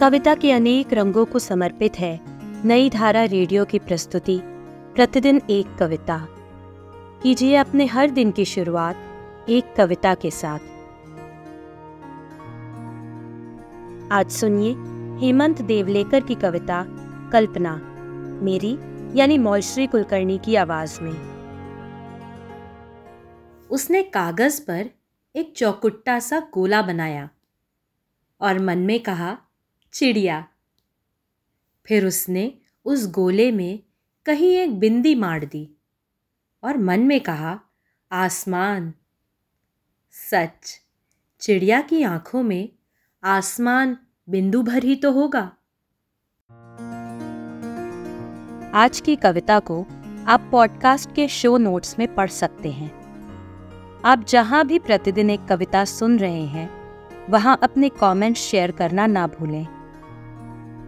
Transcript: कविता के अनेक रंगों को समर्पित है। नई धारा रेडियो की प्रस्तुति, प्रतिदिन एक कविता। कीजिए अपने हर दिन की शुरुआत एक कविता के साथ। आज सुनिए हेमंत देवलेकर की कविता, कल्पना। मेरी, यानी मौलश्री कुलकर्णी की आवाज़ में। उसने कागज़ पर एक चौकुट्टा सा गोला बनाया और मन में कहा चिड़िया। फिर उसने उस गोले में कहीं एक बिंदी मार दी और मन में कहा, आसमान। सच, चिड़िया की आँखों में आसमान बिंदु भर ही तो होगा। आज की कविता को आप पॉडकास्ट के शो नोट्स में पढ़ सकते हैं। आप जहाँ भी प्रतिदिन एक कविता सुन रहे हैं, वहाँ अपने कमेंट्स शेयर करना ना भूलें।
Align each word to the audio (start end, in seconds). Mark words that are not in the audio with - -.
कविता 0.00 0.34
के 0.34 0.52
अनेक 0.52 0.92
रंगों 0.92 1.24
को 1.24 1.38
समर्पित 1.38 1.98
है। 1.98 2.20
नई 2.66 2.90
धारा 2.90 3.24
रेडियो 3.24 3.64
की 3.64 3.78
प्रस्तुति, 3.78 4.40
प्रतिदिन 4.94 5.40
एक 5.50 5.76
कविता। 5.78 6.28
कीजिए 7.22 7.56
अपने 7.56 7.86
हर 7.86 8.10
दिन 8.10 8.30
की 8.30 8.44
शुरुआत 8.44 8.96
एक 9.48 9.74
कविता 9.76 10.14
के 10.14 10.30
साथ। 10.30 10.58
आज 14.12 14.30
सुनिए 14.30 14.72
हेमंत 15.26 15.62
देवलेकर 15.62 16.20
की 16.20 16.34
कविता, 16.34 16.86
कल्पना। 17.32 17.76
मेरी, 18.42 18.78
यानी 19.20 19.38
मौलश्री 19.38 19.86
कुलकर्णी 19.86 20.38
की 20.38 20.54
आवाज़ 20.54 21.00
में। 21.00 21.34
उसने 23.70 24.02
कागज़ 24.02 24.62
पर 24.62 24.90
एक 25.36 25.54
चौकुट्टा 25.56 26.18
सा 26.18 26.40
गोला 26.54 26.82
बनाया 26.82 27.28
और 28.40 28.58
मन 28.58 28.78
में 28.78 29.00
कहा 29.00 29.38
चिड़िया। 29.94 30.48
फिर 31.86 32.06
उसने 32.06 32.58
उस 32.84 33.10
गोले 33.10 33.52
में 33.52 33.82
कहीं 34.26 34.48
एक 34.48 34.78
बिंदी 34.78 35.14
मार 35.14 35.44
दी 35.44 35.76
और 36.64 36.78
मन 36.78 37.00
में 37.00 37.20
कहा, 37.20 37.60
आसमान। 38.12 38.94
सच, 40.10 40.80
चिड़िया 41.40 41.80
की 41.80 42.02
आँखों 42.02 42.42
में 42.42 42.68
आसमान 43.24 43.98
बिंदु 44.28 44.62
भर 44.62 44.84
ही 44.84 44.96
तो 44.96 45.12
होगा। 45.12 45.52
आज 48.74 49.00
की 49.00 49.16
कविता 49.16 49.58
को 49.58 49.86
आप 50.26 50.48
पॉडकास्ट 50.52 51.14
के 51.14 51.28
शो 51.28 51.58
नोट्स 51.58 51.98
में 51.98 52.14
पढ़ 52.14 52.30
सकते 52.30 52.72
हैं। 52.72 52.90
आप 54.04 54.24
जहाँ 54.24 54.66
भी 54.66 54.78
प्रतिदिन 54.78 55.30
एक 55.30 55.44
कविता 55.44 55.84
सुन 55.84 56.18
रहे 56.18 56.46
हैं, 56.46 56.70
वहाँ 57.30 57.58
अपने 57.62 57.88
कमेंट्स 57.88 58.40
शेयर 58.40 58.70
करना 58.70 59.06
ना 59.06 59.26
भूलें। 59.26 59.83